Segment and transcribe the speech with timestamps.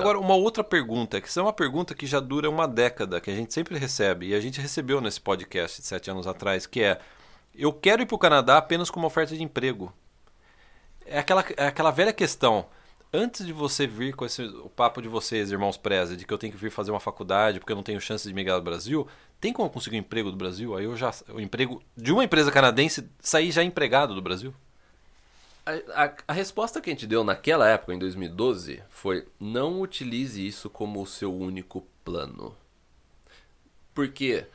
[0.00, 3.34] Agora, uma outra pergunta, que é uma pergunta que já dura uma década, que a
[3.34, 7.00] gente sempre recebe, e a gente recebeu nesse podcast de sete anos atrás, que é:
[7.54, 9.92] eu quero ir para o Canadá apenas como oferta de emprego.
[11.06, 12.66] É aquela, é aquela velha questão.
[13.12, 16.38] Antes de você vir com esse, o papo de vocês, irmãos Preza, de que eu
[16.38, 19.06] tenho que vir fazer uma faculdade porque eu não tenho chance de migrar do Brasil,
[19.40, 20.76] tem como conseguir um emprego do Brasil?
[20.76, 21.14] Aí eu já.
[21.28, 24.52] O emprego de uma empresa canadense sair já empregado do Brasil?
[25.66, 30.68] A, a, resposta que a gente deu naquela época, em 2012, foi: não utilize isso
[30.68, 32.54] como o seu único plano.
[33.94, 34.46] Porque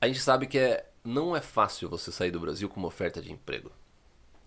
[0.00, 3.20] a gente sabe que é, não é fácil você sair do Brasil com uma oferta
[3.20, 3.70] de emprego.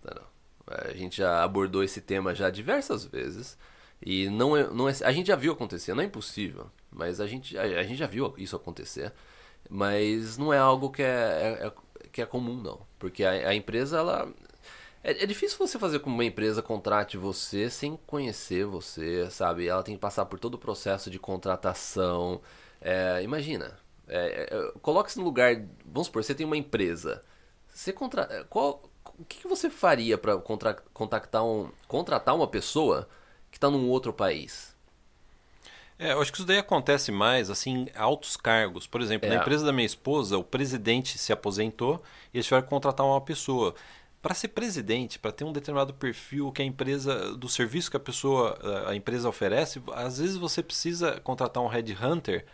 [0.02, 0.22] Não,
[0.66, 3.56] a gente já abordou esse tema já diversas vezes.
[4.02, 7.26] E não é, não é, a gente já viu acontecer, não é impossível, mas a
[7.26, 9.12] gente, a, a gente já viu isso acontecer.
[9.68, 11.72] Mas não é algo que é, é, é
[12.10, 12.80] que é comum, não.
[12.98, 14.32] Porque a, a empresa, ela.
[15.02, 19.66] É, é, difícil você fazer com uma empresa contrate você sem conhecer você, sabe?
[19.66, 22.40] Ela tem que passar por todo o processo de contratação.
[22.80, 25.56] É, imagina, é, é, coloque-se no lugar.
[25.86, 27.22] Vamos supor, você tem uma empresa.
[27.72, 28.82] Você contra, qual,
[29.18, 33.08] o que, que você faria para contactar um, contratar uma pessoa
[33.50, 34.74] que está num outro país?
[35.98, 38.86] É, eu acho que isso daí acontece mais assim, altos cargos.
[38.86, 39.34] Por exemplo, é.
[39.34, 43.20] na empresa da minha esposa, o presidente se aposentou e eles tiveram que contratar uma
[43.20, 43.74] pessoa.
[44.22, 48.00] Para ser presidente, para ter um determinado perfil que a empresa, do serviço que a
[48.00, 52.44] pessoa, a empresa oferece, às vezes você precisa contratar um headhunter.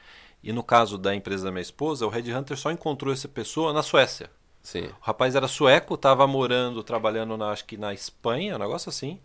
[0.42, 3.82] E no caso da empresa da minha esposa, o headhunter só encontrou essa pessoa na
[3.82, 4.30] Suécia.
[4.62, 4.86] Sim.
[4.86, 9.18] O rapaz era sueco, estava morando, trabalhando na, acho que na Espanha, um negócio assim.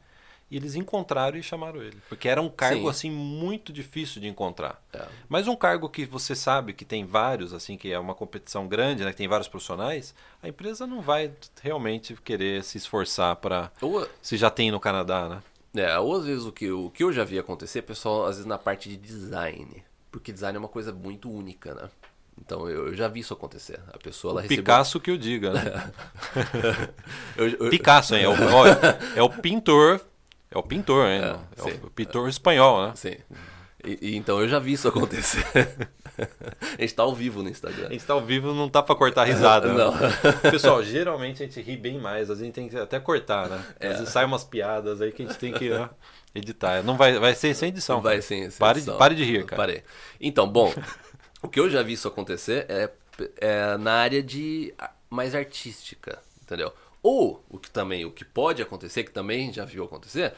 [0.51, 1.97] E eles encontraram e chamaram ele.
[2.09, 2.89] Porque era um cargo, Sim.
[2.89, 4.83] assim, muito difícil de encontrar.
[4.91, 5.07] É.
[5.29, 9.05] Mas um cargo que você sabe que tem vários, assim, que é uma competição grande,
[9.05, 9.11] né?
[9.11, 13.71] Que tem vários profissionais, a empresa não vai realmente querer se esforçar para...
[13.79, 14.05] Ou...
[14.21, 15.41] Se já tem no Canadá, né?
[15.73, 18.45] É, ou às vezes o que, o que eu já vi acontecer, pessoal, às vezes
[18.45, 19.81] na parte de design.
[20.11, 21.89] Porque design é uma coisa muito única, né?
[22.37, 23.79] Então eu, eu, já vi isso acontecer.
[23.93, 24.63] A pessoa ela recebeu...
[24.63, 25.91] Picasso que eu diga, né?
[27.37, 27.69] eu, eu...
[27.69, 28.23] Picasso, hein?
[28.23, 28.33] É o,
[29.15, 30.01] é o pintor.
[30.51, 31.21] É o pintor, hein?
[31.21, 32.93] É, é o pintor espanhol, né?
[32.95, 33.15] Sim.
[33.83, 35.45] E, e, então eu já vi isso acontecer.
[36.77, 37.87] a gente tá ao vivo no Instagram.
[37.87, 39.73] A gente tá ao vivo, não tá pra cortar risada.
[39.73, 39.73] Né?
[39.73, 39.93] não.
[40.51, 43.63] Pessoal, geralmente a gente ri bem mais, a gente tem que até cortar, né?
[43.79, 43.93] Às é.
[43.93, 45.89] vezes sai umas piadas aí que a gente tem que né,
[46.35, 46.83] editar.
[46.83, 48.01] Não vai, vai ser sem edição.
[48.01, 48.97] Vai sem, sem pare, edição.
[48.97, 49.61] Pare de rir, cara.
[49.61, 49.83] Parei.
[50.19, 50.71] Então, bom,
[51.41, 52.89] o que eu já vi isso acontecer é,
[53.37, 54.73] é na área de
[55.09, 56.19] mais artística,
[56.51, 56.73] entendeu?
[57.01, 60.33] Ou o que também, o que pode acontecer, que também já viu acontecer,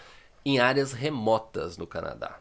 [0.46, 2.40] em áreas remotas no Canadá.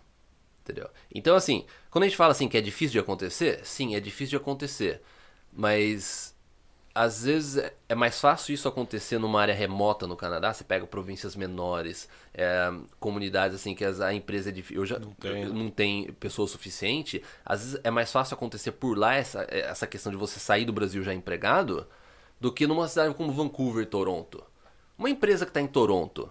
[0.62, 0.88] Entendeu?
[1.12, 4.30] Então, assim, quando a gente fala assim que é difícil de acontecer, sim, é difícil
[4.30, 5.02] de acontecer.
[5.52, 6.36] Mas
[6.94, 10.52] às vezes é, é mais fácil isso acontecer numa área remota no Canadá.
[10.52, 15.46] Você pega províncias menores, é, comunidades assim que a empresa é difícil, já, não, tem.
[15.46, 17.22] não tem pessoa suficiente.
[17.44, 20.72] Às vezes é mais fácil acontecer por lá essa, essa questão de você sair do
[20.72, 21.88] Brasil já empregado
[22.42, 24.42] do que numa cidade como Vancouver, Toronto.
[24.98, 26.28] Uma empresa que está em Toronto,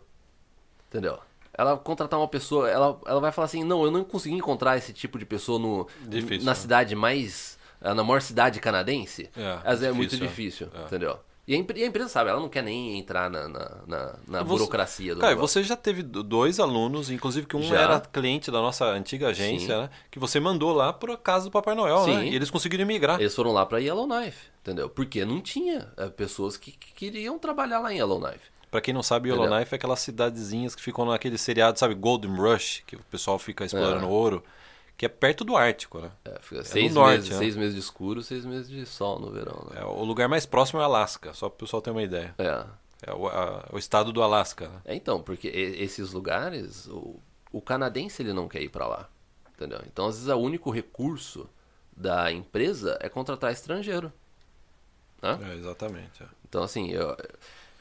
[0.90, 1.18] entendeu?
[1.54, 4.92] Ela contratar uma pessoa, ela, ela vai falar assim: não, eu não consegui encontrar esse
[4.92, 6.56] tipo de pessoa no, Difícil, na né?
[6.56, 10.82] cidade mais é na maior cidade canadense, é, é difícil, muito difícil, é.
[10.84, 11.18] entendeu?
[11.48, 15.16] E a, empresa sabe, ela não quer nem entrar na, na, na, na você, burocracia
[15.16, 15.62] do Cara, negócio.
[15.62, 17.82] você já teve dois alunos, inclusive que um já.
[17.82, 19.90] era cliente da nossa antiga agência, né?
[20.12, 22.14] Que você mandou lá para casa do Papai Noel, né?
[22.14, 22.20] Sim.
[22.20, 22.28] né?
[22.28, 23.20] E eles conseguiram migrar.
[23.20, 24.90] Eles foram lá para Yellowknife, entendeu?
[24.90, 28.52] Porque não tinha é, pessoas que, que, queriam trabalhar lá em Yellowknife.
[28.70, 32.84] Para quem não sabe, Yellowknife é aquelas cidadezinhas que ficam naquele seriado, sabe, Golden Rush,
[32.86, 34.10] que o pessoal fica explorando é.
[34.10, 34.44] ouro
[35.02, 36.12] que é perto do Ártico, né?
[36.24, 37.38] É, fica é seis, norte, meses, né?
[37.40, 39.68] seis meses de escuro, seis meses de sol no verão.
[39.72, 39.82] Né?
[39.82, 42.36] É, o lugar mais próximo é o Alasca, só para o pessoal ter uma ideia.
[42.38, 42.64] É.
[43.08, 44.68] É o, a, o estado do Alasca.
[44.68, 44.82] Né?
[44.86, 47.20] É, então, porque esses lugares, o,
[47.52, 49.10] o canadense ele não quer ir para lá,
[49.56, 49.82] entendeu?
[49.88, 51.50] Então, às vezes, o único recurso
[51.98, 54.14] da empresa é contratar estrangeiro.
[55.20, 55.40] Né?
[55.50, 56.22] É, exatamente.
[56.22, 56.28] É.
[56.48, 57.18] Então, assim, eu,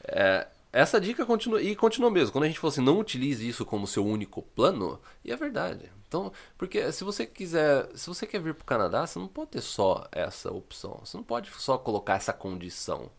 [0.05, 2.31] é, essa dica continua, e continua mesmo.
[2.31, 5.91] Quando a gente fala assim, não utilize isso como seu único plano, e é verdade.
[6.07, 9.51] Então, porque se você quiser, se você quer vir para o Canadá, você não pode
[9.51, 10.99] ter só essa opção.
[11.03, 13.09] Você não pode só colocar essa condição.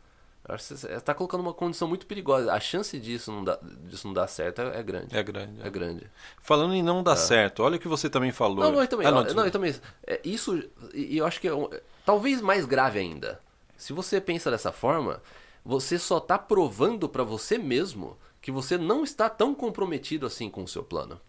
[0.48, 2.52] Você está colocando uma condição muito perigosa.
[2.52, 5.16] A chance disso não, dar, disso não dar certo é, é grande.
[5.16, 5.62] É grande.
[5.62, 5.66] É.
[5.66, 5.70] é.
[5.70, 6.10] grande.
[6.42, 7.16] Falando em não dar é.
[7.16, 8.64] certo, olha o que você também falou.
[8.64, 9.06] Não, não, eu também.
[9.06, 9.74] Ah, não, não, eu também
[10.24, 10.62] isso,
[10.92, 11.52] e eu acho que é
[12.04, 13.40] talvez mais grave ainda.
[13.76, 15.22] Se você pensa dessa forma,
[15.64, 20.64] você só está provando para você mesmo que você não está tão comprometido assim com
[20.64, 21.20] o seu plano.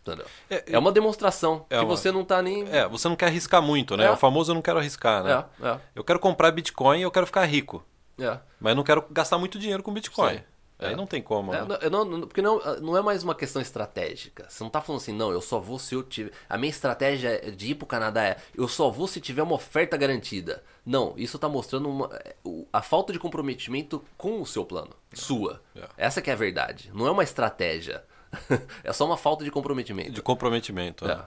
[0.00, 0.26] Entendeu?
[0.50, 1.96] É, é uma demonstração é que uma...
[1.96, 2.66] você não tá nem.
[2.68, 4.06] É, você não quer arriscar muito, né?
[4.06, 4.10] É.
[4.10, 5.44] O famoso eu não quero arriscar, né?
[5.62, 5.80] É, é.
[5.94, 7.84] Eu quero comprar Bitcoin e eu quero ficar rico.
[8.18, 8.38] É.
[8.58, 10.38] Mas não quero gastar muito dinheiro com Bitcoin.
[10.38, 10.44] Sim.
[10.88, 11.54] Aí não tem como.
[11.54, 11.76] É, né?
[11.90, 14.46] não, não- porque não, não é mais uma questão estratégica.
[14.48, 16.32] Você não tá falando assim, não, eu só vou se eu tiver.
[16.48, 19.96] A minha estratégia de ir pro Canadá é eu só vou se tiver uma oferta
[19.96, 20.62] garantida.
[20.84, 22.10] Não, isso tá mostrando uma-
[22.44, 24.90] o- a falta de comprometimento com o seu plano.
[25.12, 25.60] Sua.
[25.76, 25.82] É.
[25.96, 26.90] Essa que é a verdade.
[26.94, 28.02] Não é uma estratégia.
[28.82, 30.10] é só uma falta de comprometimento.
[30.12, 31.06] De comprometimento.
[31.06, 31.12] né?
[31.14, 31.24] É.